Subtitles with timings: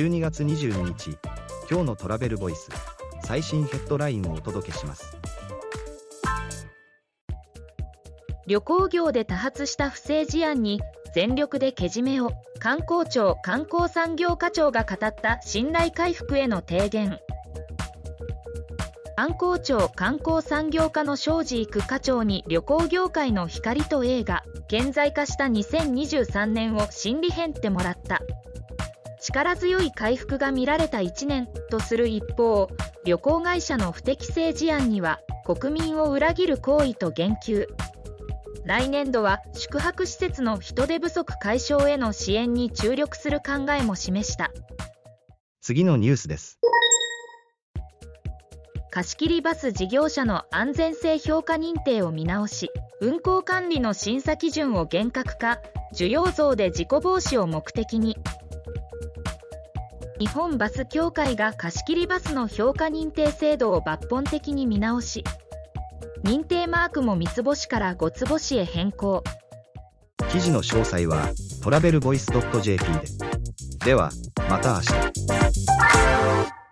[0.00, 1.18] 12月22日
[1.70, 2.70] 今日のトラベルボイス
[3.22, 5.14] 最新ヘッドラインをお届けします。
[8.46, 10.80] 旅行業で多発した不正事案に
[11.14, 17.18] 全力でけじめを観光庁観光産業課長が語った信頼回復への提言。
[19.16, 28.22] 観光庁観光産業課の庄司育課長に旅行業界の光と映画顕在化した2023年を心理変ってもらった。
[29.30, 32.68] 力強い回復が見られた1年とする一方
[33.04, 37.66] 旅行会社の不適正事案には国民を裏切る行為と言及。
[38.64, 44.50] 来年度は宿泊施設の人手不足解消への支援に注力する考えも示した。
[45.60, 46.58] 次のニュースです。
[48.90, 55.60] 貸切バス事業者の安全性評価認定を見直し運行管理の審査基準を厳格化。
[55.92, 58.16] 需要増で事故防止を目的に
[60.20, 65.24] 日本バス協会が貸切バスの評価認定制度を抜本的に見直し
[66.22, 69.24] 認定マークも三つ星から五つ星へ変更。
[70.30, 71.30] 記事の詳細は
[71.62, 72.30] トラベルボイス
[72.62, 73.86] .jp で。
[73.86, 74.10] では
[74.48, 76.59] また明日。